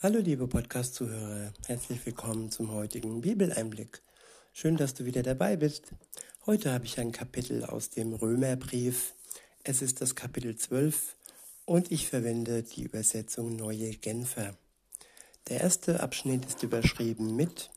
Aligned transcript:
Hallo 0.00 0.20
liebe 0.20 0.46
Podcast-Zuhörer, 0.46 1.52
herzlich 1.66 2.06
willkommen 2.06 2.52
zum 2.52 2.70
heutigen 2.70 3.20
Bibeleinblick. 3.20 4.00
Schön, 4.52 4.76
dass 4.76 4.94
du 4.94 5.06
wieder 5.06 5.24
dabei 5.24 5.56
bist. 5.56 5.92
Heute 6.46 6.72
habe 6.72 6.84
ich 6.84 7.00
ein 7.00 7.10
Kapitel 7.10 7.64
aus 7.64 7.90
dem 7.90 8.12
Römerbrief. 8.12 9.14
Es 9.64 9.82
ist 9.82 10.00
das 10.00 10.14
Kapitel 10.14 10.56
12 10.56 11.16
und 11.64 11.90
ich 11.90 12.06
verwende 12.06 12.62
die 12.62 12.84
Übersetzung 12.84 13.56
Neue 13.56 13.90
Genfer. 13.90 14.56
Der 15.48 15.62
erste 15.62 15.98
Abschnitt 15.98 16.46
ist 16.46 16.62
überschrieben 16.62 17.34
mit 17.34 17.68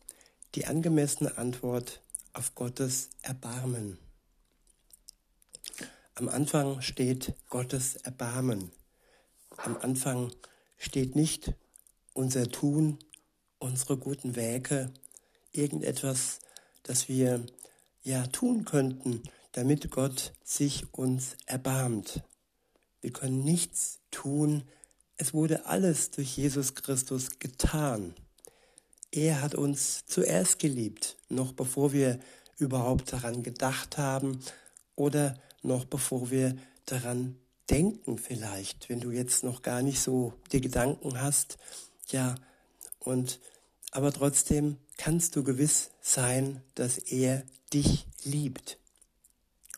die 0.53 0.67
angemessene 0.67 1.39
Antwort 1.39 2.01
auf 2.33 2.53
Gottes 2.53 3.09
Erbarmen. 3.23 3.97
Am 6.13 6.29
Anfang 6.29 6.81
steht 6.81 7.33
Gottes 7.49 7.95
Erbarmen. 7.95 8.71
Am 9.57 9.75
Anfang 9.77 10.31
steht 10.77 11.15
nicht 11.15 11.55
unser 12.13 12.49
Tun, 12.49 12.99
unsere 13.59 13.97
guten 13.97 14.35
Werke, 14.35 14.91
irgendetwas, 15.51 16.39
das 16.83 17.07
wir 17.07 17.45
ja 18.03 18.25
tun 18.27 18.65
könnten, 18.65 19.23
damit 19.51 19.91
Gott 19.91 20.33
sich 20.43 20.93
uns 20.93 21.35
erbarmt. 21.45 22.23
Wir 23.01 23.11
können 23.11 23.43
nichts 23.43 23.99
tun. 24.11 24.63
Es 25.17 25.33
wurde 25.33 25.65
alles 25.65 26.11
durch 26.11 26.37
Jesus 26.37 26.75
Christus 26.75 27.39
getan. 27.39 28.13
Er 29.11 29.41
hat 29.41 29.55
uns 29.55 30.05
zuerst 30.05 30.59
geliebt, 30.59 31.17
noch 31.27 31.51
bevor 31.51 31.91
wir 31.91 32.19
überhaupt 32.57 33.11
daran 33.11 33.43
gedacht 33.43 33.97
haben 33.97 34.39
oder 34.95 35.37
noch 35.63 35.85
bevor 35.85 36.31
wir 36.31 36.55
daran 36.85 37.35
denken 37.69 38.17
vielleicht, 38.17 38.89
wenn 38.89 38.99
du 38.99 39.11
jetzt 39.11 39.43
noch 39.43 39.61
gar 39.61 39.81
nicht 39.81 39.99
so 39.99 40.33
die 40.51 40.61
Gedanken 40.61 41.21
hast, 41.21 41.57
ja, 42.11 42.35
und 42.99 43.39
aber 43.91 44.13
trotzdem 44.13 44.77
kannst 44.97 45.35
du 45.35 45.43
gewiss 45.43 45.89
sein, 46.01 46.63
dass 46.75 46.97
er 46.97 47.43
dich 47.73 48.07
liebt. 48.23 48.77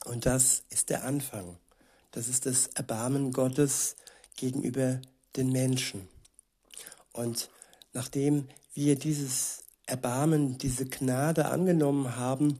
Und 0.06 0.25
das 0.25 0.64
ist 0.70 0.90
der 0.90 1.03
Anfang. 1.03 1.58
Das 2.12 2.28
ist 2.28 2.45
das 2.45 2.67
Erbarmen 2.67 3.34
Gottes 3.34 3.95
gegenüber 4.36 5.02
den 5.36 5.52
Menschen. 5.52 6.08
Und 7.12 7.50
nachdem 7.94 8.47
wir 8.73 8.97
dieses 8.97 9.64
Erbarmen, 9.86 10.58
diese 10.58 10.86
Gnade 10.86 11.45
angenommen 11.45 12.16
haben, 12.16 12.59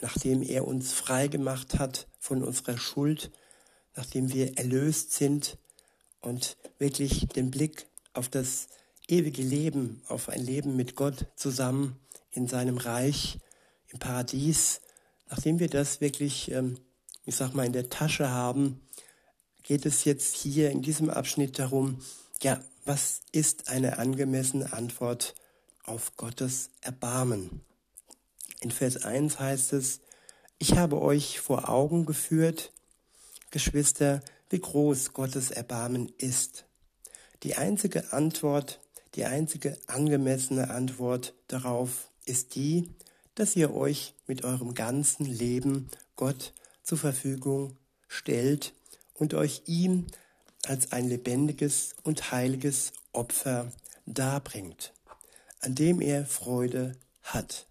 nachdem 0.00 0.42
er 0.42 0.66
uns 0.66 0.92
frei 0.92 1.28
gemacht 1.28 1.78
hat 1.78 2.06
von 2.18 2.42
unserer 2.42 2.78
Schuld, 2.78 3.30
nachdem 3.96 4.32
wir 4.32 4.56
erlöst 4.56 5.12
sind 5.12 5.58
und 6.20 6.56
wirklich 6.78 7.28
den 7.28 7.50
Blick 7.50 7.86
auf 8.14 8.28
das 8.28 8.68
ewige 9.08 9.42
Leben, 9.42 10.02
auf 10.08 10.28
ein 10.28 10.44
Leben 10.44 10.76
mit 10.76 10.96
Gott 10.96 11.26
zusammen 11.36 12.00
in 12.30 12.46
seinem 12.48 12.78
Reich, 12.78 13.38
im 13.88 13.98
Paradies. 13.98 14.80
Nachdem 15.28 15.58
wir 15.58 15.68
das 15.68 16.00
wirklich, 16.00 16.50
ähm, 16.50 16.78
ich 17.24 17.36
sag 17.36 17.54
mal, 17.54 17.66
in 17.66 17.72
der 17.72 17.90
Tasche 17.90 18.30
haben, 18.30 18.80
geht 19.62 19.86
es 19.86 20.04
jetzt 20.04 20.36
hier 20.36 20.70
in 20.70 20.82
diesem 20.82 21.10
Abschnitt 21.10 21.58
darum, 21.58 21.98
ja, 22.42 22.60
was 22.84 23.20
ist 23.32 23.68
eine 23.68 23.98
angemessene 23.98 24.72
Antwort 24.72 25.34
auf 25.84 26.16
Gottes 26.16 26.70
Erbarmen? 26.80 27.62
In 28.60 28.70
Vers 28.70 29.04
1 29.04 29.38
heißt 29.38 29.72
es, 29.72 30.00
ich 30.58 30.76
habe 30.76 31.00
euch 31.00 31.40
vor 31.40 31.68
Augen 31.68 32.06
geführt, 32.06 32.72
Geschwister, 33.50 34.20
wie 34.50 34.60
groß 34.60 35.12
Gottes 35.12 35.50
Erbarmen 35.50 36.12
ist. 36.18 36.64
Die 37.44 37.56
einzige 37.56 38.14
Antwort, 38.14 38.80
die 39.14 39.26
einzige 39.26 39.78
angemessene 39.86 40.70
Antwort 40.70 41.34
darauf 41.46 42.08
ist 42.24 42.54
die, 42.54 42.88
dass 43.34 43.54
ihr 43.54 43.74
euch 43.74 44.14
mit 44.26 44.44
eurem 44.44 44.72
ganzen 44.72 45.26
Leben 45.26 45.90
Gott 46.16 46.54
zur 46.82 46.96
Verfügung 46.96 47.76
stellt 48.08 48.72
und 49.12 49.34
euch 49.34 49.62
ihm 49.66 50.06
als 50.64 50.92
ein 50.92 51.06
lebendiges 51.06 51.94
und 52.02 52.32
heiliges 52.32 52.92
Opfer 53.12 53.70
darbringt, 54.06 54.94
an 55.60 55.74
dem 55.74 56.00
er 56.00 56.24
Freude 56.24 56.96
hat. 57.22 57.66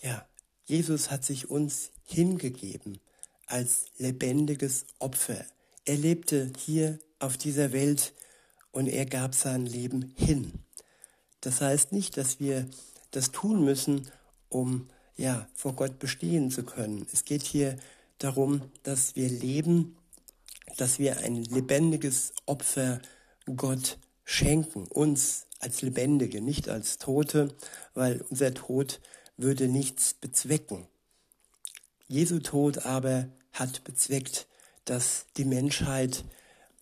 Ja, 0.00 0.24
Jesus 0.66 1.10
hat 1.10 1.24
sich 1.24 1.50
uns 1.50 1.90
hingegeben 2.04 3.00
als 3.46 3.86
lebendiges 3.98 4.86
Opfer. 5.00 5.44
Er 5.84 5.96
lebte 5.96 6.52
hier 6.56 7.00
auf 7.18 7.36
dieser 7.36 7.72
Welt 7.72 8.12
und 8.76 8.88
er 8.88 9.06
gab 9.06 9.34
sein 9.34 9.64
Leben 9.64 10.12
hin. 10.16 10.52
Das 11.40 11.62
heißt 11.62 11.92
nicht, 11.92 12.18
dass 12.18 12.40
wir 12.40 12.68
das 13.10 13.32
tun 13.32 13.64
müssen, 13.64 14.10
um 14.50 14.90
ja 15.16 15.48
vor 15.54 15.72
Gott 15.72 15.98
bestehen 15.98 16.50
zu 16.50 16.62
können. 16.62 17.06
Es 17.10 17.24
geht 17.24 17.42
hier 17.42 17.78
darum, 18.18 18.60
dass 18.82 19.16
wir 19.16 19.30
leben, 19.30 19.96
dass 20.76 20.98
wir 20.98 21.20
ein 21.20 21.42
lebendiges 21.44 22.34
Opfer 22.44 23.00
Gott 23.56 23.96
schenken, 24.26 24.84
uns 24.88 25.46
als 25.58 25.80
Lebendige, 25.80 26.42
nicht 26.42 26.68
als 26.68 26.98
Tote, 26.98 27.54
weil 27.94 28.20
unser 28.28 28.52
Tod 28.52 29.00
würde 29.38 29.68
nichts 29.68 30.12
bezwecken. 30.12 30.86
Jesu 32.08 32.40
Tod 32.40 32.84
aber 32.84 33.30
hat 33.52 33.84
bezweckt, 33.84 34.46
dass 34.84 35.24
die 35.38 35.46
Menschheit 35.46 36.24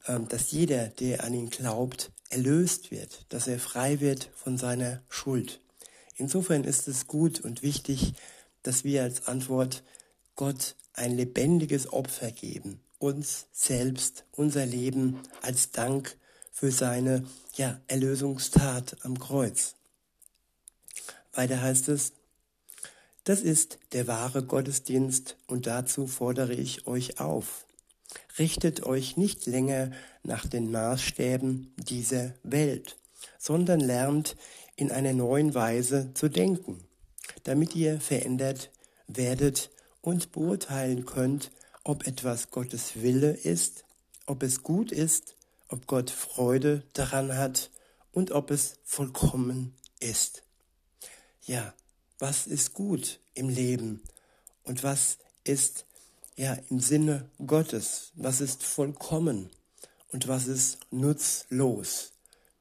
dass 0.06 0.50
jeder, 0.50 0.88
der 0.88 1.24
an 1.24 1.34
ihn 1.34 1.50
glaubt, 1.50 2.10
erlöst 2.30 2.90
wird, 2.90 3.26
dass 3.28 3.46
er 3.46 3.58
frei 3.58 4.00
wird 4.00 4.30
von 4.34 4.58
seiner 4.58 5.02
Schuld. 5.08 5.60
Insofern 6.16 6.64
ist 6.64 6.88
es 6.88 7.06
gut 7.06 7.40
und 7.40 7.62
wichtig, 7.62 8.14
dass 8.62 8.84
wir 8.84 9.02
als 9.02 9.26
Antwort 9.26 9.82
Gott 10.36 10.76
ein 10.94 11.16
lebendiges 11.16 11.92
Opfer 11.92 12.30
geben, 12.30 12.80
uns 12.98 13.46
selbst, 13.52 14.24
unser 14.32 14.66
Leben 14.66 15.20
als 15.42 15.70
Dank 15.70 16.16
für 16.52 16.70
seine 16.70 17.24
ja, 17.56 17.80
Erlösungstat 17.88 18.96
am 19.02 19.18
Kreuz. 19.18 19.74
Weiter 21.32 21.60
heißt 21.60 21.88
es, 21.88 22.12
das 23.24 23.40
ist 23.40 23.78
der 23.92 24.06
wahre 24.06 24.44
Gottesdienst 24.44 25.36
und 25.46 25.66
dazu 25.66 26.06
fordere 26.06 26.52
ich 26.52 26.86
euch 26.86 27.20
auf. 27.20 27.64
Richtet 28.38 28.84
euch 28.84 29.16
nicht 29.16 29.46
länger 29.46 29.92
nach 30.22 30.46
den 30.46 30.70
Maßstäben 30.70 31.72
dieser 31.76 32.34
Welt, 32.42 32.96
sondern 33.38 33.80
lernt 33.80 34.36
in 34.76 34.90
einer 34.90 35.12
neuen 35.12 35.54
Weise 35.54 36.12
zu 36.14 36.28
denken, 36.28 36.84
damit 37.44 37.74
ihr 37.76 38.00
verändert 38.00 38.70
werdet 39.06 39.70
und 40.00 40.32
beurteilen 40.32 41.06
könnt, 41.06 41.50
ob 41.84 42.06
etwas 42.06 42.50
Gottes 42.50 43.02
Wille 43.02 43.32
ist, 43.32 43.84
ob 44.26 44.42
es 44.42 44.62
gut 44.62 44.90
ist, 44.90 45.36
ob 45.68 45.86
Gott 45.86 46.10
Freude 46.10 46.82
daran 46.92 47.36
hat 47.36 47.70
und 48.12 48.32
ob 48.32 48.50
es 48.50 48.78
vollkommen 48.84 49.74
ist. 50.00 50.42
Ja, 51.42 51.74
was 52.18 52.46
ist 52.46 52.72
gut 52.74 53.20
im 53.34 53.48
Leben 53.48 54.02
und 54.62 54.82
was 54.82 55.18
ist 55.44 55.84
ja, 56.36 56.58
im 56.68 56.80
Sinne 56.80 57.28
Gottes, 57.46 58.10
was 58.14 58.40
ist 58.40 58.62
vollkommen 58.62 59.50
und 60.12 60.26
was 60.28 60.46
ist 60.46 60.78
nutzlos. 60.90 62.12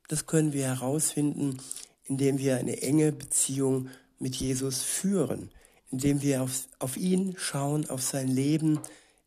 Das 0.07 0.27
können 0.27 0.53
wir 0.53 0.67
herausfinden, 0.67 1.59
indem 2.05 2.37
wir 2.37 2.57
eine 2.57 2.81
enge 2.81 3.11
Beziehung 3.11 3.89
mit 4.19 4.35
Jesus 4.35 4.83
führen, 4.83 5.49
indem 5.89 6.21
wir 6.21 6.43
auf, 6.43 6.67
auf 6.79 6.97
ihn 6.97 7.35
schauen, 7.37 7.89
auf 7.89 8.01
sein 8.01 8.27
Leben. 8.27 8.79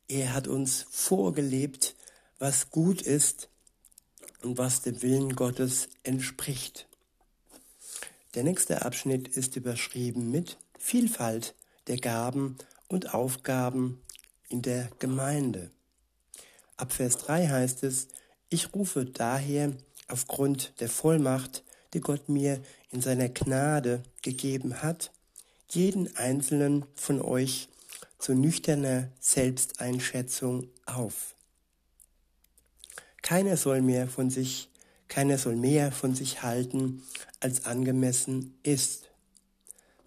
Er 0.08 0.32
hat 0.32 0.46
uns 0.46 0.86
vorgelebt, 0.90 1.96
was 2.38 2.70
gut 2.70 3.02
ist 3.02 3.48
und 4.42 4.58
was 4.58 4.82
dem 4.82 5.02
Willen 5.02 5.34
Gottes 5.34 5.88
entspricht. 6.04 6.86
Der 8.34 8.44
nächste 8.44 8.82
Abschnitt 8.82 9.28
ist 9.28 9.56
überschrieben 9.56 10.30
mit 10.30 10.56
Vielfalt 10.78 11.54
der 11.88 11.96
Gaben 11.96 12.56
und 12.88 13.14
Aufgaben 13.14 14.02
in 14.48 14.62
der 14.62 14.88
Gemeinde. 14.98 15.70
Ab 16.76 16.92
Vers 16.92 17.18
3 17.18 17.48
heißt 17.48 17.82
es, 17.84 18.08
ich 18.48 18.74
rufe 18.74 19.04
daher 19.04 19.72
aufgrund 20.08 20.80
der 20.80 20.88
Vollmacht, 20.88 21.64
die 21.94 22.00
Gott 22.00 22.28
mir 22.28 22.60
in 22.90 23.00
seiner 23.00 23.28
Gnade 23.28 24.02
gegeben 24.22 24.82
hat, 24.82 25.10
jeden 25.68 26.16
einzelnen 26.16 26.84
von 26.94 27.20
euch 27.20 27.68
zu 28.18 28.34
nüchterner 28.34 29.08
Selbsteinschätzung 29.20 30.68
auf. 30.84 31.34
Keiner 33.22 33.56
soll 33.56 33.82
mehr 33.82 34.08
von 34.08 34.30
sich, 34.30 34.70
keiner 35.08 35.38
soll 35.38 35.56
mehr 35.56 35.90
von 35.90 36.14
sich 36.14 36.42
halten, 36.42 37.02
als 37.40 37.64
angemessen 37.64 38.56
ist. 38.62 39.10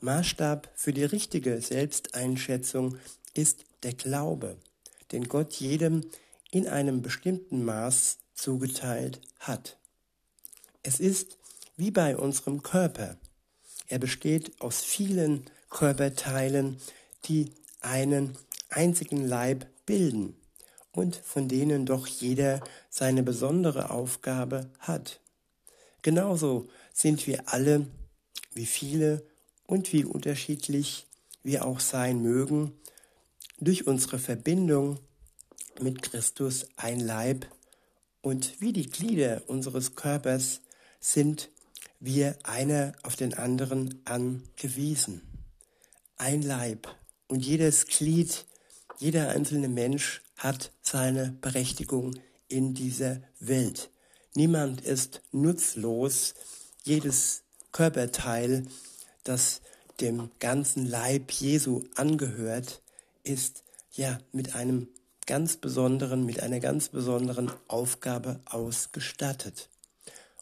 Maßstab 0.02 0.72
für 0.76 0.94
die 0.94 1.04
richtige 1.04 1.60
Selbsteinschätzung 1.62 2.98
ist 3.34 3.66
der 3.84 3.94
Glaube, 3.94 4.58
den 5.12 5.28
Gott 5.28 5.54
jedem 5.54 6.10
in 6.52 6.68
einem 6.68 7.02
bestimmten 7.02 7.64
Maß 7.64 8.18
zugeteilt 8.34 9.22
hat. 9.40 9.78
Es 10.84 11.00
ist 11.00 11.38
wie 11.78 11.92
bei 11.92 12.18
unserem 12.18 12.64
Körper. 12.64 13.18
Er 13.88 14.00
besteht 14.00 14.60
aus 14.62 14.82
vielen 14.82 15.46
Körperteilen, 15.70 16.80
die 17.26 17.52
einen 17.82 18.38
einzigen 18.70 19.26
Leib 19.26 19.68
bilden 19.86 20.36
und 20.92 21.16
von 21.16 21.48
denen 21.48 21.86
doch 21.86 22.08
jeder 22.08 22.62
seine 22.90 23.24
besondere 23.24 23.90
Aufgabe 23.90 24.70
hat. 24.80 25.20
Genauso 26.02 26.68
sind 26.94 27.28
wir 27.28 27.44
alle, 27.48 27.88
wie 28.54 28.66
viele 28.66 29.24
und 29.66 29.94
wie 29.94 30.06
unterschiedlich 30.06 31.06
wir 31.44 31.66
auch 31.66 31.80
sein 31.80 32.22
mögen, 32.22 32.74
durch 33.60 33.88
unsere 33.88 34.20
Verbindung 34.20 35.00
mit 35.82 36.02
Christus 36.02 36.68
ein 36.76 37.00
Leib 37.00 37.46
und 38.22 38.60
wie 38.60 38.74
die 38.74 38.90
Glieder 38.90 39.44
unseres 39.48 39.96
Körpers 39.96 40.62
sind 41.00 41.50
wir 42.00 42.38
einer 42.44 42.94
auf 43.04 43.16
den 43.16 43.34
anderen 43.34 44.02
angewiesen. 44.06 45.22
Ein 46.18 46.42
Leib 46.42 46.88
und 47.28 47.46
jedes 47.46 47.88
Glied, 47.88 48.46
jeder 48.98 49.30
einzelne 49.30 49.70
Mensch 49.70 50.22
hat 50.38 50.72
seine 50.82 51.38
Berechtigung 51.42 52.16
in 52.48 52.74
dieser 52.74 53.22
Welt. 53.40 53.90
Niemand 54.36 54.82
ist 54.82 55.22
nutzlos. 55.32 56.34
Jedes 56.84 57.44
Körperteil, 57.72 58.66
das 59.24 59.62
dem 60.00 60.32
ganzen 60.40 60.86
Leib 60.86 61.32
Jesu 61.32 61.84
angehört, 61.96 62.82
ist 63.30 63.64
ja 63.92 64.18
mit 64.32 64.56
einem 64.56 64.88
ganz 65.26 65.58
besonderen, 65.58 66.26
mit 66.26 66.42
einer 66.42 66.60
ganz 66.60 66.90
besonderen 66.90 67.52
Aufgabe 67.68 68.40
ausgestattet. 68.46 69.70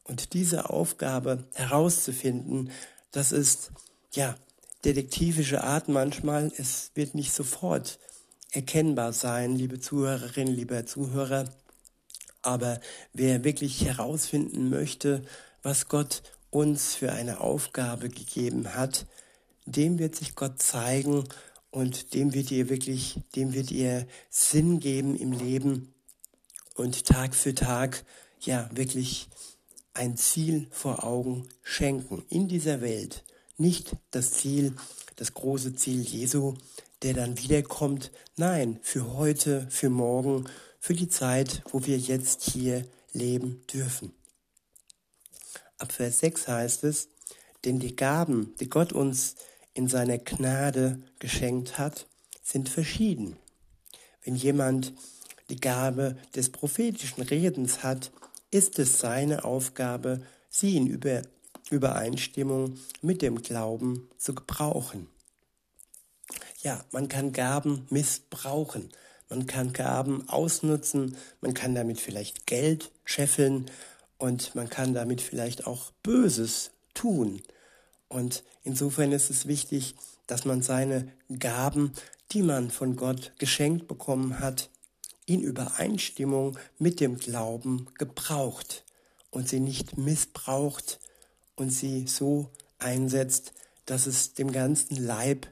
Und 0.05 0.33
diese 0.33 0.69
Aufgabe 0.69 1.43
herauszufinden, 1.53 2.71
das 3.11 3.33
ist 3.33 3.71
ja 4.13 4.35
detektivische 4.85 5.63
Art 5.63 5.89
manchmal. 5.89 6.51
Es 6.57 6.91
wird 6.95 7.15
nicht 7.15 7.33
sofort 7.33 7.99
erkennbar 8.51 9.11
sein, 9.11 9.55
liebe 9.55 9.81
Zuhörerinnen, 9.81 10.55
lieber 10.55 10.85
Zuhörer. 10.85 11.49
Aber 12.41 12.79
wer 13.11 13.43
wirklich 13.43 13.83
herausfinden 13.83 14.69
möchte, 14.69 15.23
was 15.61 15.89
Gott 15.89 16.23
uns 16.49 16.95
für 16.95 17.11
eine 17.11 17.41
Aufgabe 17.41 18.07
gegeben 18.07 18.73
hat, 18.73 19.05
dem 19.65 19.99
wird 19.99 20.15
sich 20.15 20.35
Gott 20.35 20.61
zeigen 20.61 21.25
und 21.77 22.15
dem 22.15 22.33
wird 22.33 22.49
ihr 22.49 22.69
wirklich, 22.69 23.19
dem 23.35 23.53
wird 23.53 23.69
ihr 23.69 24.07
Sinn 24.31 24.79
geben 24.79 25.15
im 25.15 25.31
Leben 25.31 25.93
und 26.73 27.05
Tag 27.05 27.35
für 27.35 27.53
Tag 27.53 28.03
ja 28.39 28.67
wirklich 28.73 29.29
ein 29.93 30.17
Ziel 30.17 30.65
vor 30.71 31.03
Augen 31.03 31.47
schenken 31.61 32.25
in 32.29 32.47
dieser 32.47 32.81
Welt. 32.81 33.23
Nicht 33.57 33.95
das 34.09 34.31
Ziel, 34.31 34.75
das 35.17 35.35
große 35.35 35.75
Ziel 35.75 36.01
Jesu, 36.01 36.55
der 37.03 37.13
dann 37.13 37.37
wiederkommt. 37.37 38.11
Nein, 38.37 38.79
für 38.81 39.13
heute, 39.13 39.67
für 39.69 39.91
morgen, 39.91 40.45
für 40.79 40.95
die 40.95 41.09
Zeit, 41.09 41.61
wo 41.71 41.85
wir 41.85 41.99
jetzt 41.99 42.49
hier 42.49 42.87
leben 43.13 43.61
dürfen. 43.71 44.13
Ab 45.77 45.91
Vers 45.91 46.21
6 46.21 46.47
heißt 46.47 46.85
es, 46.85 47.09
denn 47.65 47.77
die 47.77 47.95
Gaben, 47.95 48.55
die 48.59 48.67
Gott 48.67 48.93
uns 48.93 49.35
in 49.77 49.87
seiner 49.87 50.17
Gnade 50.17 50.99
geschenkt 51.19 51.77
hat, 51.77 52.07
sind 52.41 52.67
verschieden. 52.67 53.37
Wenn 54.23 54.35
jemand 54.35 54.93
die 55.51 55.59
Gabe 55.59 56.17
des 56.35 56.51
prophetischen 56.51 57.21
Redens 57.21 57.83
hat, 57.83 58.11
ist 58.49 58.79
es 58.79 58.99
seine 58.99 59.45
Aufgabe, 59.45 60.21
sie 60.49 60.77
in 60.77 60.99
Übereinstimmung 61.69 62.79
mit 63.01 63.21
dem 63.21 63.43
Glauben 63.43 64.09
zu 64.17 64.33
gebrauchen. 64.33 65.07
Ja, 66.63 66.83
man 66.91 67.07
kann 67.07 67.31
Gaben 67.31 67.85
missbrauchen, 67.91 68.89
man 69.29 69.45
kann 69.45 69.73
Gaben 69.73 70.27
ausnutzen, 70.27 71.15
man 71.39 71.53
kann 71.53 71.75
damit 71.75 72.01
vielleicht 72.01 72.47
Geld 72.47 72.91
scheffeln 73.05 73.69
und 74.17 74.55
man 74.55 74.69
kann 74.69 74.95
damit 74.95 75.21
vielleicht 75.21 75.67
auch 75.67 75.91
Böses 76.01 76.71
tun. 76.95 77.43
Und 78.09 78.43
insofern 78.63 79.11
ist 79.11 79.29
es 79.29 79.47
wichtig, 79.47 79.95
dass 80.27 80.45
man 80.45 80.61
seine 80.61 81.11
Gaben, 81.39 81.93
die 82.31 82.41
man 82.41 82.71
von 82.71 82.95
Gott 82.95 83.33
geschenkt 83.37 83.87
bekommen 83.87 84.39
hat, 84.39 84.69
in 85.25 85.41
Übereinstimmung 85.41 86.57
mit 86.79 86.99
dem 86.99 87.17
Glauben 87.17 87.87
gebraucht 87.97 88.83
und 89.29 89.49
sie 89.49 89.59
nicht 89.59 89.97
missbraucht 89.97 90.99
und 91.55 91.69
sie 91.69 92.07
so 92.07 92.49
einsetzt, 92.79 93.53
dass 93.85 94.07
es 94.07 94.33
dem 94.33 94.51
ganzen 94.51 94.95
Leib 94.95 95.47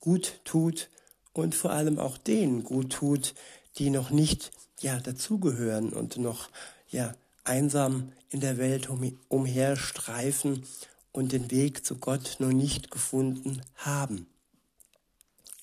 gut 0.00 0.40
tut 0.44 0.88
und 1.32 1.54
vor 1.54 1.70
allem 1.70 1.98
auch 1.98 2.18
denen 2.18 2.64
gut 2.64 2.92
tut, 2.92 3.34
die 3.76 3.90
noch 3.90 4.10
nicht 4.10 4.52
ja 4.80 4.98
dazugehören 4.98 5.92
und 5.92 6.16
noch 6.16 6.48
ja 6.88 7.14
einsam 7.44 8.12
in 8.30 8.40
der 8.40 8.58
Welt 8.58 8.88
um, 8.88 9.18
umherstreifen 9.28 10.64
und 11.12 11.32
den 11.32 11.50
Weg 11.50 11.84
zu 11.84 11.96
Gott 11.96 12.36
noch 12.38 12.52
nicht 12.52 12.90
gefunden 12.90 13.62
haben. 13.76 14.26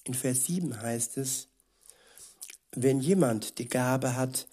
In 0.03 0.13
Vers 0.13 0.45
7 0.45 0.81
heißt 0.81 1.17
es, 1.17 1.47
wenn 2.71 2.99
jemand 2.99 3.57
die 3.59 3.67
Gabe 3.67 4.15
hat, 4.15 4.47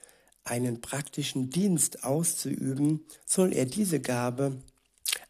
einen 0.44 0.80
praktischen 0.80 1.50
Dienst 1.50 2.04
auszuüben, 2.04 3.04
soll 3.26 3.52
er 3.52 3.64
diese 3.64 4.00
Gabe 4.00 4.60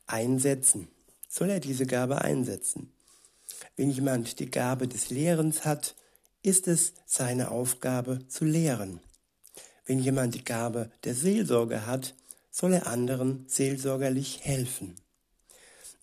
einsetzen. 0.07 0.89
Soll 1.29 1.51
er 1.51 1.61
diese 1.61 1.87
Gabe 1.87 2.23
einsetzen. 2.23 2.93
Wenn 3.77 3.91
jemand 3.91 4.39
die 4.39 4.51
Gabe 4.51 4.89
des 4.89 5.11
Lehrens 5.11 5.65
hat, 5.65 5.95
ist 6.43 6.69
es 6.69 6.93
seine 7.07 7.51
Aufgabe 7.51 8.27
zu 8.29 8.45
lehren. 8.45 9.01
Wenn 9.87 9.99
jemand 9.99 10.35
die 10.35 10.45
Gabe 10.45 10.91
der 11.05 11.15
Seelsorge 11.15 11.87
hat, 11.87 12.15
soll 12.51 12.75
er 12.75 12.87
anderen 12.87 13.45
seelsorgerlich 13.49 14.41
helfen. 14.43 14.95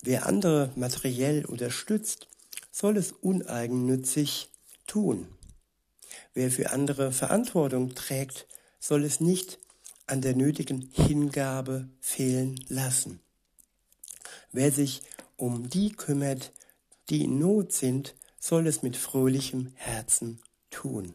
Wer 0.02 0.26
andere 0.26 0.72
materiell 0.74 1.44
unterstützt, 1.44 2.26
soll 2.72 2.96
es 2.96 3.12
uneigennützig 3.12 4.50
tun. 4.88 5.28
Wer 6.34 6.50
für 6.50 6.70
andere 6.70 7.12
Verantwortung 7.12 7.94
trägt, 7.94 8.48
soll 8.80 9.04
es 9.04 9.20
nicht 9.20 9.60
an 10.08 10.20
der 10.20 10.34
nötigen 10.34 10.90
Hingabe 10.92 11.88
fehlen 12.00 12.64
lassen. 12.68 13.20
Wer 14.50 14.72
sich 14.72 15.02
um 15.36 15.68
die 15.68 15.92
kümmert, 15.92 16.52
die 17.08 17.22
in 17.22 17.38
Not 17.38 17.72
sind, 17.72 18.16
soll 18.40 18.66
es 18.66 18.82
mit 18.82 18.96
fröhlichem 18.96 19.70
Herzen 19.76 20.42
tun. 20.70 21.14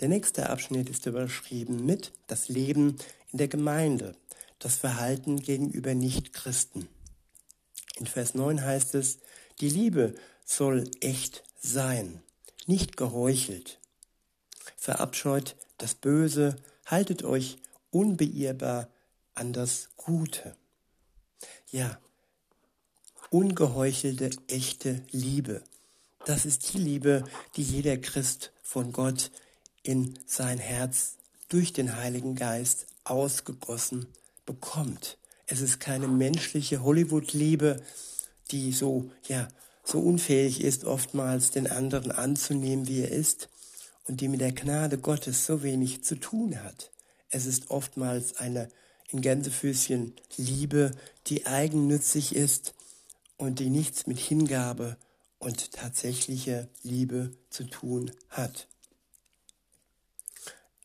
Der 0.00 0.08
nächste 0.08 0.50
Abschnitt 0.50 0.90
ist 0.90 1.06
überschrieben 1.06 1.86
mit 1.86 2.12
das 2.26 2.48
Leben 2.48 2.96
in 3.30 3.38
der 3.38 3.48
Gemeinde 3.48 4.16
das 4.58 4.76
Verhalten 4.76 5.40
gegenüber 5.40 5.94
Nichtchristen. 5.94 6.88
In 7.96 8.06
Vers 8.06 8.34
9 8.34 8.62
heißt 8.62 8.94
es, 8.94 9.18
die 9.60 9.70
Liebe 9.70 10.14
soll 10.44 10.90
echt 11.00 11.42
sein, 11.58 12.22
nicht 12.66 12.96
geheuchelt. 12.96 13.80
Verabscheut 14.76 15.56
das 15.78 15.94
Böse, 15.94 16.56
haltet 16.84 17.22
euch 17.22 17.58
unbeirrbar 17.90 18.88
an 19.34 19.52
das 19.52 19.88
Gute. 19.96 20.56
Ja, 21.70 21.98
ungeheuchelte, 23.30 24.30
echte 24.48 25.02
Liebe. 25.10 25.62
Das 26.24 26.44
ist 26.46 26.72
die 26.72 26.78
Liebe, 26.78 27.24
die 27.56 27.62
jeder 27.62 27.96
Christ 27.98 28.52
von 28.62 28.92
Gott 28.92 29.30
in 29.82 30.18
sein 30.26 30.58
Herz 30.58 31.16
durch 31.48 31.72
den 31.72 31.96
Heiligen 31.96 32.34
Geist 32.34 32.86
ausgegossen 33.04 34.06
bekommt. 34.46 35.18
Es 35.46 35.60
ist 35.60 35.78
keine 35.80 36.08
menschliche 36.08 36.82
Hollywood-Liebe, 36.82 37.82
die 38.50 38.72
so, 38.72 39.10
ja, 39.28 39.48
so 39.84 40.00
unfähig 40.00 40.62
ist, 40.62 40.84
oftmals 40.84 41.50
den 41.50 41.70
anderen 41.70 42.10
anzunehmen, 42.10 42.88
wie 42.88 43.02
er 43.02 43.10
ist, 43.10 43.48
und 44.06 44.20
die 44.20 44.28
mit 44.28 44.40
der 44.40 44.52
Gnade 44.52 44.98
Gottes 44.98 45.46
so 45.46 45.62
wenig 45.62 46.02
zu 46.02 46.16
tun 46.16 46.62
hat. 46.62 46.90
Es 47.28 47.46
ist 47.46 47.70
oftmals 47.70 48.36
eine 48.36 48.68
in 49.10 49.20
Gänsefüßchen 49.20 50.14
Liebe, 50.36 50.92
die 51.26 51.46
eigennützig 51.46 52.34
ist 52.34 52.74
und 53.36 53.58
die 53.58 53.70
nichts 53.70 54.06
mit 54.06 54.18
Hingabe 54.18 54.96
und 55.38 55.72
tatsächlicher 55.72 56.68
Liebe 56.82 57.30
zu 57.50 57.64
tun 57.64 58.10
hat. 58.28 58.68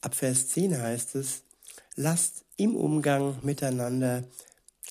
Ab 0.02 0.16
Vers 0.16 0.50
10 0.50 0.80
heißt 0.80 1.16
es, 1.16 1.44
lasst 1.96 2.44
im 2.62 2.76
Umgang 2.76 3.40
miteinander 3.42 4.24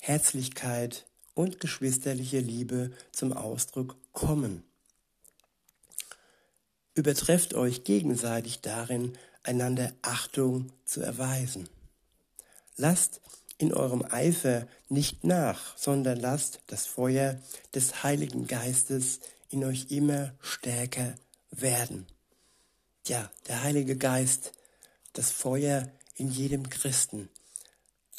Herzlichkeit 0.01 1.07
und 1.35 1.61
geschwisterliche 1.61 2.41
Liebe 2.41 2.91
zum 3.13 3.33
Ausdruck 3.33 3.97
kommen. 4.13 4.65
Übertrefft 6.95 7.55
euch 7.55 7.85
gegenseitig 7.85 8.61
darin, 8.61 9.17
einander 9.45 9.93
Achtung 10.03 10.73
zu 10.85 11.01
erweisen. 11.01 11.69
Lasst 12.77 13.21
in 13.57 13.73
eurem 13.73 14.03
Eifer 14.03 14.67
nicht 14.89 15.23
nach, 15.23 15.79
sondern 15.79 16.19
lasst 16.19 16.59
das 16.67 16.87
Feuer 16.87 17.41
des 17.73 18.03
Heiligen 18.03 18.49
Geistes 18.49 19.21
in 19.49 19.65
euch 19.65 19.93
immer 19.93 20.33
stärker 20.41 21.15
werden. 21.53 22.09
Ja, 23.07 23.31
der 23.47 23.63
Heilige 23.63 23.97
Geist, 23.97 24.55
das 25.13 25.31
Feuer 25.31 25.89
in 26.17 26.31
jedem 26.31 26.69
Christen, 26.69 27.29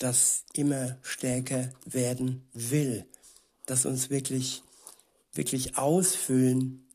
das 0.01 0.45
immer 0.53 0.97
stärker 1.03 1.69
werden 1.85 2.41
will, 2.53 3.05
das 3.67 3.85
uns 3.85 4.09
wirklich, 4.09 4.63
wirklich 5.31 5.77
ausfüllen, 5.77 6.87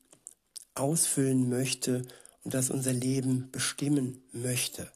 ausfüllen 0.75 1.47
möchte 1.47 2.05
und 2.43 2.53
das 2.53 2.69
unser 2.69 2.91
Leben 2.91 3.49
bestimmen 3.51 4.21
möchte. 4.33 4.91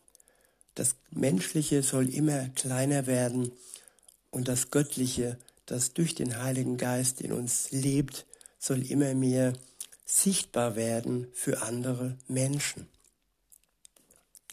Das 0.75 0.95
Menschliche 1.11 1.83
soll 1.83 2.13
immer 2.13 2.49
kleiner 2.49 3.07
werden 3.07 3.53
und 4.29 4.49
das 4.49 4.71
Göttliche, 4.71 5.37
das 5.65 5.93
durch 5.93 6.13
den 6.13 6.37
Heiligen 6.43 6.75
Geist 6.75 7.21
in 7.21 7.31
uns 7.31 7.71
lebt, 7.71 8.25
soll 8.59 8.85
immer 8.91 9.13
mehr 9.13 9.53
sichtbar 10.05 10.75
werden 10.75 11.27
für 11.31 11.61
andere 11.61 12.17
Menschen. 12.27 12.89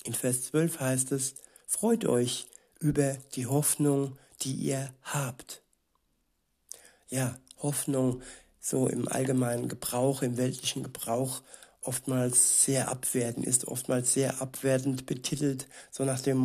In 0.05 0.15
Vers 0.15 0.45
12 0.45 0.79
heißt 0.79 1.11
es, 1.11 1.35
freut 1.67 2.07
euch 2.07 2.47
über 2.79 3.17
die 3.35 3.47
Hoffnung, 3.47 4.17
die 4.43 4.53
ihr 4.53 4.93
habt. 5.03 5.63
Ja, 7.09 7.37
Hoffnung 7.59 8.23
so 8.61 8.89
im 8.89 9.09
allgemeinen 9.09 9.69
Gebrauch, 9.69 10.23
im 10.23 10.37
weltlichen 10.37 10.83
Gebrauch 10.83 11.43
oftmals 11.83 12.65
sehr 12.65 12.89
abwertend 12.89 13.47
ist, 13.47 13.67
oftmals 13.67 14.13
sehr 14.13 14.43
abwertend 14.43 15.07
betitelt, 15.07 15.67
so 15.91 16.05
nach 16.05 16.21
dem 16.21 16.37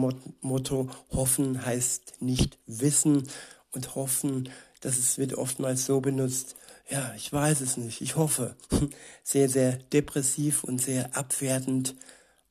Motto, 0.42 0.90
hoffen 1.12 1.66
heißt 1.66 2.22
nicht 2.22 2.58
wissen 2.66 3.28
und 3.72 3.96
hoffen, 3.96 4.50
dass 4.80 4.98
es 4.98 5.18
wird 5.18 5.34
oftmals 5.34 5.86
so 5.86 6.00
benutzt, 6.00 6.56
ja, 6.90 7.14
ich 7.16 7.32
weiß 7.32 7.62
es 7.62 7.78
nicht, 7.78 8.02
ich 8.02 8.16
hoffe. 8.16 8.56
Sehr, 9.24 9.48
sehr 9.48 9.78
depressiv 9.78 10.66
und 10.66 10.82
sehr 10.82 11.16
abwertend 11.16 11.96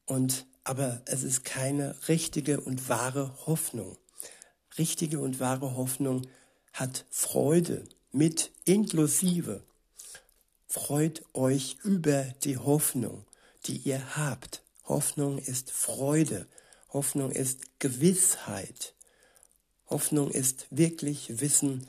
und 0.06 0.46
aber 0.64 1.02
es 1.06 1.22
ist 1.22 1.44
keine 1.44 1.96
richtige 2.08 2.60
und 2.60 2.88
wahre 2.88 3.34
Hoffnung. 3.46 3.98
Richtige 4.78 5.20
und 5.20 5.40
wahre 5.40 5.76
Hoffnung 5.76 6.26
hat 6.72 7.04
Freude 7.10 7.84
mit 8.12 8.52
inklusive. 8.64 9.62
Freut 10.66 11.22
euch 11.34 11.76
über 11.82 12.24
die 12.44 12.56
Hoffnung, 12.56 13.26
die 13.66 13.76
ihr 13.76 14.16
habt. 14.16 14.62
Hoffnung 14.84 15.38
ist 15.38 15.70
Freude. 15.70 16.46
Hoffnung 16.88 17.30
ist 17.30 17.78
Gewissheit. 17.78 18.94
Hoffnung 19.88 20.30
ist 20.30 20.66
wirklich 20.70 21.40
Wissen 21.40 21.86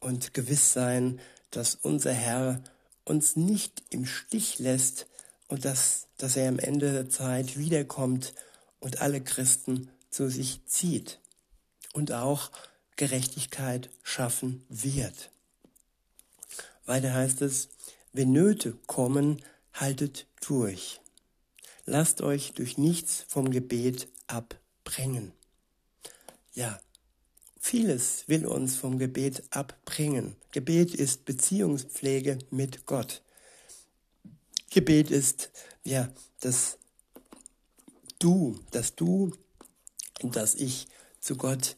und 0.00 0.34
Gewisssein, 0.34 1.20
dass 1.50 1.74
unser 1.74 2.12
Herr 2.12 2.62
uns 3.04 3.36
nicht 3.36 3.82
im 3.90 4.06
Stich 4.06 4.58
lässt 4.58 5.06
und 5.52 5.66
dass, 5.66 6.08
dass 6.16 6.38
er 6.38 6.48
am 6.48 6.58
Ende 6.58 6.92
der 6.92 7.10
Zeit 7.10 7.58
wiederkommt 7.58 8.32
und 8.80 9.02
alle 9.02 9.20
Christen 9.20 9.90
zu 10.08 10.30
sich 10.30 10.64
zieht 10.64 11.20
und 11.92 12.10
auch 12.10 12.50
Gerechtigkeit 12.96 13.90
schaffen 14.02 14.64
wird. 14.70 15.30
Weiter 16.86 17.12
heißt 17.12 17.42
es, 17.42 17.68
wenn 18.14 18.32
Nöte 18.32 18.78
kommen, 18.86 19.42
haltet 19.74 20.26
durch. 20.40 21.02
Lasst 21.84 22.22
euch 22.22 22.54
durch 22.54 22.78
nichts 22.78 23.26
vom 23.28 23.50
Gebet 23.50 24.08
abbringen. 24.28 25.32
Ja, 26.54 26.80
vieles 27.60 28.26
will 28.26 28.46
uns 28.46 28.74
vom 28.74 28.98
Gebet 28.98 29.42
abbringen. 29.50 30.34
Gebet 30.50 30.94
ist 30.94 31.26
Beziehungspflege 31.26 32.38
mit 32.50 32.86
Gott. 32.86 33.20
Gebet 34.72 35.10
ist, 35.10 35.50
ja, 35.84 36.08
das 36.40 36.78
Du, 38.18 38.58
das 38.70 38.94
Du, 38.94 39.32
das 40.22 40.54
ich 40.54 40.86
zu 41.20 41.36
Gott, 41.36 41.76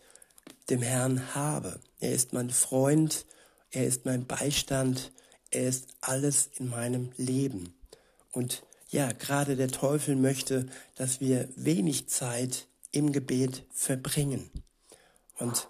dem 0.70 0.82
Herrn 0.82 1.34
habe. 1.34 1.80
Er 2.00 2.12
ist 2.12 2.32
mein 2.32 2.50
Freund, 2.50 3.26
er 3.70 3.86
ist 3.86 4.04
mein 4.04 4.26
Beistand, 4.26 5.12
er 5.50 5.68
ist 5.68 5.88
alles 6.00 6.50
in 6.56 6.68
meinem 6.68 7.10
Leben. 7.16 7.74
Und 8.30 8.62
ja, 8.90 9.12
gerade 9.12 9.56
der 9.56 9.68
Teufel 9.68 10.16
möchte, 10.16 10.66
dass 10.94 11.20
wir 11.20 11.48
wenig 11.56 12.08
Zeit 12.08 12.68
im 12.92 13.12
Gebet 13.12 13.64
verbringen. 13.72 14.50
Und 15.38 15.68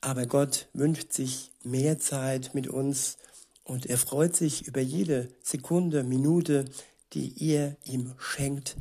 aber 0.00 0.26
Gott 0.26 0.68
wünscht 0.72 1.12
sich 1.12 1.52
mehr 1.62 1.98
Zeit 1.98 2.54
mit 2.54 2.66
uns 2.66 3.18
und 3.64 3.86
er 3.86 3.98
freut 3.98 4.34
sich 4.34 4.66
über 4.66 4.80
jede 4.80 5.28
Sekunde, 5.42 6.02
Minute, 6.02 6.64
die 7.12 7.28
ihr 7.28 7.76
ihm 7.84 8.14
schenkt, 8.18 8.76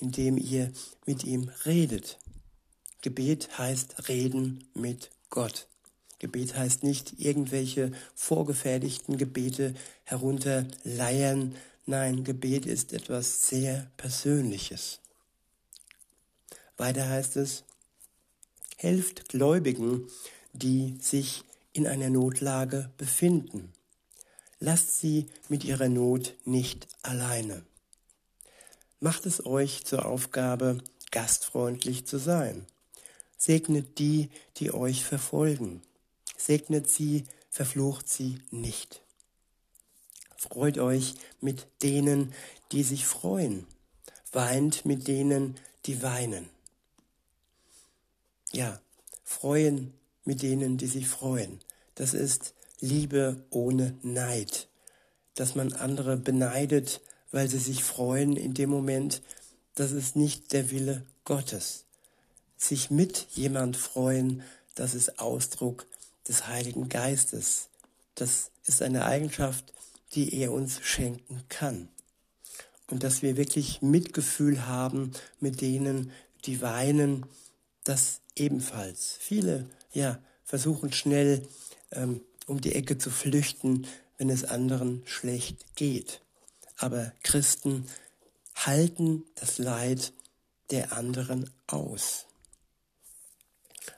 indem 0.00 0.38
ihr 0.38 0.72
mit 1.06 1.24
ihm 1.24 1.50
redet. 1.64 2.18
Gebet 3.02 3.58
heißt 3.58 4.08
reden 4.08 4.64
mit 4.74 5.10
Gott. 5.30 5.66
Gebet 6.18 6.56
heißt 6.56 6.82
nicht 6.82 7.20
irgendwelche 7.20 7.92
vorgefertigten 8.14 9.18
Gebete 9.18 9.74
herunterleiern. 10.04 11.54
Nein, 11.86 12.24
Gebet 12.24 12.64
ist 12.66 12.92
etwas 12.92 13.48
sehr 13.48 13.90
Persönliches. 13.96 15.00
Weiter 16.76 17.08
heißt 17.08 17.36
es, 17.36 17.64
helft 18.76 19.28
Gläubigen, 19.28 20.08
die 20.52 20.96
sich 21.00 21.44
in 21.72 21.86
einer 21.86 22.10
Notlage 22.10 22.90
befinden. 22.96 23.72
Lasst 24.66 24.98
sie 25.00 25.26
mit 25.48 25.64
ihrer 25.64 25.88
Not 25.88 26.34
nicht 26.44 26.88
alleine. 27.02 27.62
Macht 29.00 29.26
es 29.26 29.44
euch 29.44 29.84
zur 29.84 30.06
Aufgabe, 30.06 30.78
gastfreundlich 31.10 32.06
zu 32.06 32.18
sein. 32.18 32.66
Segnet 33.36 33.98
die, 33.98 34.30
die 34.56 34.72
euch 34.72 35.04
verfolgen 35.04 35.82
segnet 36.36 36.88
sie, 36.88 37.24
verflucht 37.50 38.08
sie 38.08 38.38
nicht. 38.50 39.02
Freut 40.36 40.78
euch 40.78 41.14
mit 41.40 41.66
denen, 41.82 42.34
die 42.72 42.82
sich 42.82 43.06
freuen, 43.06 43.66
weint 44.32 44.84
mit 44.84 45.08
denen, 45.08 45.56
die 45.86 46.02
weinen. 46.02 46.50
Ja, 48.52 48.80
freuen 49.24 49.94
mit 50.24 50.42
denen, 50.42 50.76
die 50.76 50.86
sich 50.86 51.08
freuen. 51.08 51.60
Das 51.94 52.14
ist 52.14 52.54
Liebe 52.84 53.44
ohne 53.50 53.96
Neid. 54.02 54.68
Dass 55.34 55.54
man 55.54 55.72
andere 55.72 56.16
beneidet, 56.16 57.00
weil 57.32 57.48
sie 57.48 57.58
sich 57.58 57.82
freuen 57.82 58.36
in 58.36 58.54
dem 58.54 58.70
Moment, 58.70 59.22
das 59.74 59.90
ist 59.90 60.14
nicht 60.14 60.52
der 60.52 60.70
Wille 60.70 61.04
Gottes. 61.24 61.86
Sich 62.56 62.90
mit 62.90 63.26
jemand 63.32 63.76
freuen, 63.76 64.42
das 64.74 64.94
ist 64.94 65.18
Ausdruck 65.18 65.86
des 66.28 66.46
Heiligen 66.46 66.88
Geistes. 66.88 67.68
Das 68.14 68.50
ist 68.64 68.82
eine 68.82 69.04
Eigenschaft, 69.04 69.72
die 70.12 70.34
er 70.34 70.52
uns 70.52 70.80
schenken 70.82 71.42
kann. 71.48 71.88
Und 72.90 73.02
dass 73.02 73.22
wir 73.22 73.36
wirklich 73.36 73.82
Mitgefühl 73.82 74.66
haben 74.66 75.12
mit 75.40 75.60
denen, 75.60 76.12
die 76.44 76.60
weinen, 76.60 77.26
das 77.82 78.20
ebenfalls. 78.36 79.16
Viele, 79.18 79.68
ja, 79.92 80.18
versuchen 80.44 80.92
schnell 80.92 81.48
ähm, 81.90 82.20
um 82.46 82.60
die 82.60 82.74
Ecke 82.74 82.98
zu 82.98 83.10
flüchten, 83.10 83.86
wenn 84.18 84.30
es 84.30 84.44
anderen 84.44 85.02
schlecht 85.06 85.76
geht. 85.76 86.22
Aber 86.76 87.12
Christen 87.22 87.86
halten 88.54 89.24
das 89.34 89.58
Leid 89.58 90.12
der 90.70 90.92
anderen 90.92 91.50
aus. 91.66 92.26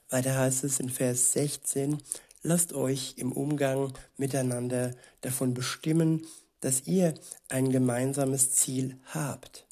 Weiter 0.08 0.38
heißt 0.38 0.64
es 0.64 0.80
in 0.80 0.88
Vers 0.88 1.32
16, 1.32 1.98
lasst 2.42 2.72
euch 2.72 3.14
im 3.16 3.32
Umgang 3.32 3.92
miteinander 4.16 4.94
davon 5.20 5.52
bestimmen, 5.54 6.26
dass 6.60 6.86
ihr 6.86 7.14
ein 7.48 7.70
gemeinsames 7.70 8.52
Ziel 8.52 8.98
habt. 9.06 9.66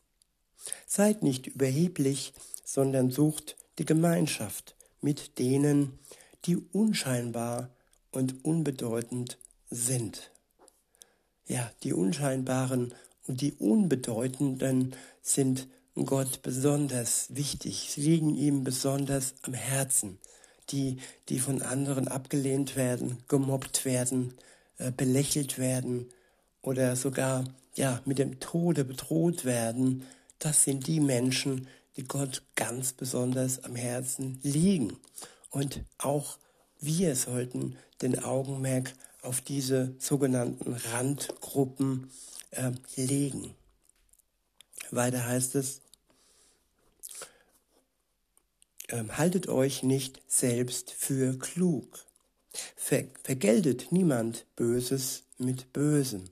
Seid 0.87 1.23
nicht 1.23 1.47
überheblich, 1.47 2.35
sondern 2.65 3.11
sucht 3.11 3.57
die 3.79 3.85
Gemeinschaft 3.85 4.75
mit 5.01 5.39
denen, 5.39 5.99
die 6.45 6.57
unscheinbar 6.57 7.71
und 8.15 8.45
unbedeutend 8.45 9.39
sind. 9.71 10.31
Ja, 11.47 11.71
die 11.83 11.93
unscheinbaren 11.93 12.95
und 13.27 13.41
die 13.41 13.53
unbedeutenden 13.53 14.95
sind 15.23 15.69
Gott 15.95 16.43
besonders 16.43 17.27
wichtig, 17.35 17.91
sie 17.91 18.01
liegen 18.01 18.35
ihm 18.35 18.65
besonders 18.65 19.35
am 19.43 19.55
Herzen. 19.55 20.19
Die, 20.71 20.97
die 21.29 21.41
von 21.41 21.61
anderen 21.61 22.09
abgelehnt 22.09 22.75
werden, 22.75 23.23
gemobbt 23.29 23.85
werden, 23.85 24.33
äh, 24.79 24.91
belächelt 24.91 25.59
werden 25.59 26.09
oder 26.63 26.97
sogar 26.97 27.45
ja 27.75 28.01
mit 28.07 28.19
dem 28.19 28.41
Tode 28.41 28.85
bedroht 28.85 29.45
werden, 29.45 30.05
das 30.39 30.65
sind 30.65 30.87
die 30.87 31.01
Menschen, 31.01 31.69
die 31.97 32.05
Gott 32.05 32.43
ganz 32.55 32.93
besonders 32.93 33.63
am 33.63 33.77
Herzen 33.77 34.41
liegen. 34.43 34.97
Und 35.51 35.83
auch 35.99 36.39
wir 36.81 37.15
sollten 37.15 37.77
den 38.05 38.23
Augenmerk 38.23 38.93
auf 39.23 39.41
diese 39.41 39.95
sogenannten 39.99 40.75
Randgruppen 40.75 42.11
äh, 42.51 42.73
legen. 42.97 43.55
Weiter 44.91 45.27
heißt 45.27 45.55
es, 45.57 45.81
äh, 48.89 49.03
haltet 49.09 49.49
euch 49.49 49.83
nicht 49.83 50.23
selbst 50.29 50.93
für 50.93 51.39
klug. 51.39 52.05
Ver 52.77 53.05
vergeltet 53.25 53.91
niemand 53.91 54.47
Böses 54.55 55.25
mit 55.39 55.73
Bösem. 55.73 56.25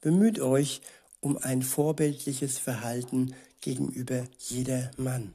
Bemüht 0.00 0.38
euch 0.40 0.80
um 1.20 1.36
ein 1.36 1.62
vorbildliches 1.62 2.58
Verhalten 2.58 3.34
gegenüber 3.60 4.24
jeder 4.38 4.92
Mann. 4.96 5.34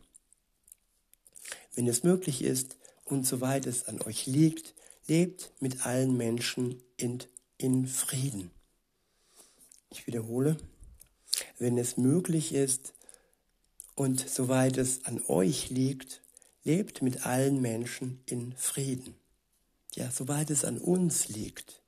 Wenn 1.76 1.88
es 1.88 2.04
möglich 2.04 2.42
ist 2.42 2.78
und 3.04 3.28
soweit 3.28 3.68
es 3.68 3.88
an 3.88 4.02
euch 4.02 4.26
liegt, 4.26 4.73
lebt 5.08 5.52
mit 5.60 5.86
allen 5.86 6.16
Menschen 6.18 6.82
in, 6.98 7.20
in 7.58 7.88
Frieden. 7.88 8.52
Ich 9.90 10.08
wiederhole, 10.08 10.58
wenn 11.60 11.78
es 11.78 11.98
möglich 11.98 12.54
ist 12.54 12.94
und 13.96 14.28
soweit 14.28 14.78
es 14.78 15.06
an 15.06 15.22
euch 15.28 15.70
liegt, 15.70 16.22
lebt 16.64 17.02
mit 17.02 17.26
allen 17.26 17.62
Menschen 17.62 18.22
in 18.26 18.54
Frieden. 18.56 19.16
Ja, 19.94 20.10
soweit 20.10 20.50
es 20.50 20.66
an 20.66 20.80
uns 20.80 21.28
liegt, 21.28 21.82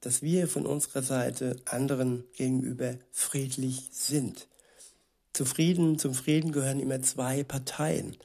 dass 0.00 0.22
wir 0.22 0.46
von 0.46 0.66
unserer 0.66 1.02
Seite 1.02 1.56
anderen 1.64 2.24
gegenüber 2.34 2.96
friedlich 3.10 3.88
sind. 3.90 4.46
Zu 5.32 5.44
Frieden, 5.44 5.98
zum 5.98 6.14
Frieden 6.14 6.52
gehören 6.52 6.78
immer 6.78 7.02
zwei 7.02 7.42
Parteien. 7.42 8.16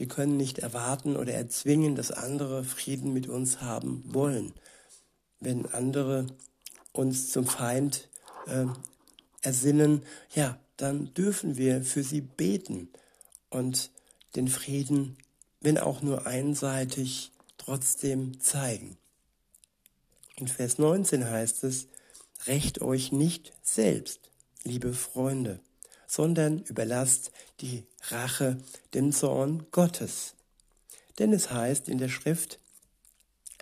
Wir 0.00 0.08
können 0.08 0.38
nicht 0.38 0.60
erwarten 0.60 1.14
oder 1.14 1.34
erzwingen, 1.34 1.94
dass 1.94 2.10
andere 2.10 2.64
Frieden 2.64 3.12
mit 3.12 3.28
uns 3.28 3.60
haben 3.60 4.02
wollen. 4.06 4.54
Wenn 5.40 5.66
andere 5.66 6.26
uns 6.92 7.28
zum 7.28 7.46
Feind 7.46 8.08
äh, 8.46 8.64
ersinnen, 9.42 10.02
ja, 10.34 10.58
dann 10.78 11.12
dürfen 11.12 11.58
wir 11.58 11.84
für 11.84 12.02
sie 12.02 12.22
beten 12.22 12.88
und 13.50 13.90
den 14.36 14.48
Frieden, 14.48 15.18
wenn 15.60 15.76
auch 15.76 16.00
nur 16.00 16.26
einseitig, 16.26 17.32
trotzdem 17.58 18.40
zeigen. 18.40 18.96
In 20.36 20.48
Vers 20.48 20.78
19 20.78 21.28
heißt 21.28 21.62
es, 21.64 21.88
Recht 22.46 22.80
euch 22.80 23.12
nicht 23.12 23.52
selbst, 23.62 24.30
liebe 24.64 24.94
Freunde, 24.94 25.60
sondern 26.10 26.58
überlasst 26.64 27.30
die 27.60 27.84
Rache 28.08 28.58
dem 28.94 29.12
Zorn 29.12 29.66
Gottes. 29.70 30.34
Denn 31.20 31.32
es 31.32 31.52
heißt 31.52 31.88
in 31.88 31.98
der 31.98 32.08
Schrift, 32.08 32.58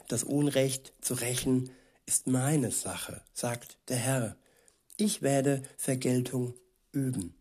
das 0.08 0.24
Unrecht 0.24 0.94
zu 1.02 1.12
rächen 1.12 1.70
ist 2.06 2.26
meine 2.26 2.70
Sache, 2.70 3.20
sagt 3.34 3.76
der 3.88 3.98
Herr. 3.98 4.36
Ich 4.96 5.20
werde 5.20 5.62
Vergeltung 5.76 6.54
üben. 6.90 7.34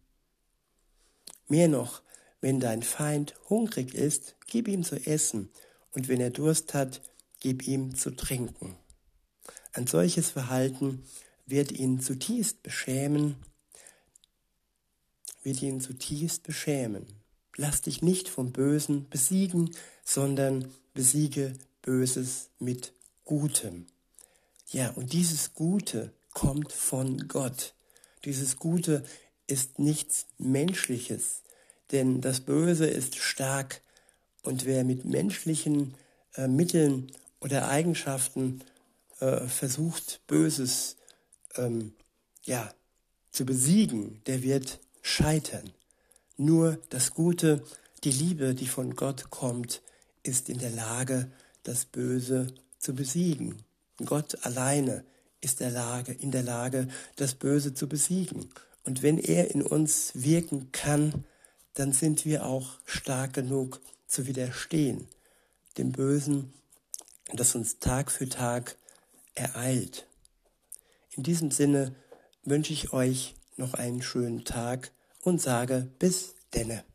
Mehr 1.48 1.70
noch, 1.70 2.02
wenn 2.42 2.60
dein 2.60 2.84
Feind 2.84 3.34
hungrig 3.50 3.94
ist, 3.94 4.36
gib 4.46 4.68
ihm 4.68 4.84
zu 4.84 4.98
essen, 5.06 5.50
und 5.92 6.10
wenn 6.10 6.20
er 6.20 6.32
Durst 6.32 6.74
hat, 6.74 7.02
gib 7.40 7.66
ihm 7.66 7.96
zu 7.96 8.12
trinken. 8.12 8.76
Ein 9.72 9.88
solches 9.88 10.32
Verhalten 10.32 11.06
wird 11.46 11.72
ihn 11.72 12.02
zutiefst 12.02 12.62
beschämen, 12.62 13.38
wird 15.48 15.62
ihn 15.62 15.80
zutiefst 15.80 16.44
beschämen. 16.44 17.08
Lass 17.56 17.82
dich 17.82 18.02
nicht 18.02 18.28
vom 18.28 18.52
Bösen 18.52 19.08
besiegen, 19.10 19.74
sondern 20.04 20.74
besiege 20.94 21.54
Böses 21.82 22.50
mit 22.60 22.92
Gutem. 23.24 23.88
Ja, 24.68 24.90
und 24.92 25.14
dieses 25.14 25.54
Gute 25.54 26.12
kommt 26.34 26.74
von 26.74 27.30
Gott. 27.30 27.74
Dieses 28.26 28.58
Gute 28.58 29.06
ist 29.48 29.80
nichts 29.80 30.26
Menschliches, 30.38 31.44
denn 31.94 32.20
das 32.20 32.42
Böse 32.42 32.86
ist 32.86 33.16
stark 33.16 33.82
und 34.44 34.66
wer 34.66 34.84
mit 34.84 35.06
menschlichen 35.06 35.96
äh, 36.36 36.50
Mitteln 36.50 37.10
oder 37.40 37.70
Eigenschaften 37.70 38.66
äh, 39.22 39.48
versucht, 39.48 40.20
Böses 40.28 40.98
ähm, 41.56 41.94
ja, 42.44 42.70
zu 43.32 43.46
besiegen, 43.46 44.22
der 44.26 44.44
wird 44.44 44.82
scheitern. 45.08 45.72
Nur 46.36 46.80
das 46.90 47.12
Gute, 47.12 47.64
die 48.04 48.12
Liebe, 48.12 48.54
die 48.54 48.68
von 48.68 48.96
Gott 48.96 49.30
kommt, 49.30 49.82
ist 50.22 50.50
in 50.50 50.60
der 50.60 50.70
Lage, 50.70 51.32
das 51.64 51.86
Böse 51.86 52.48
zu 52.78 52.94
besiegen. 52.94 53.64
Gott 54.06 54.46
alleine 54.46 55.06
ist 55.40 55.62
der 55.62 55.72
Lage, 55.72 56.12
in 56.12 56.32
der 56.32 56.44
Lage, 56.44 56.90
das 57.16 57.36
Böse 57.36 57.74
zu 57.74 57.88
besiegen. 57.88 58.50
Und 58.84 59.02
wenn 59.02 59.18
er 59.18 59.52
in 59.52 59.62
uns 59.62 60.12
wirken 60.14 60.72
kann, 60.72 61.26
dann 61.74 61.94
sind 61.94 62.26
wir 62.26 62.46
auch 62.46 62.80
stark 62.86 63.34
genug 63.34 63.80
zu 64.08 64.28
widerstehen, 64.28 65.08
dem 65.78 65.94
Bösen, 65.94 66.54
das 67.34 67.56
uns 67.56 67.80
Tag 67.80 68.12
für 68.12 68.28
Tag 68.28 68.76
ereilt. 69.36 70.06
In 71.12 71.24
diesem 71.24 71.50
Sinne 71.52 71.96
wünsche 72.44 72.74
ich 72.74 72.94
euch 72.94 73.36
noch 73.56 73.74
einen 73.74 74.02
schönen 74.02 74.44
Tag 74.46 74.92
und 75.28 75.42
sage 75.42 75.90
bis 76.00 76.36
denne. 76.54 76.86